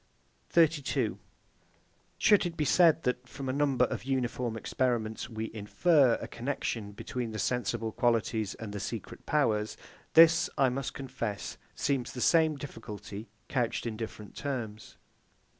[0.49, 1.19] 32.
[2.17, 6.91] Should it be said that, from a number of uniform experiments, we infer a connexion
[6.91, 9.77] between the sensible qualities and the secret powers;
[10.15, 14.97] this, I must confess, seems the same difficulty, couched in different terms.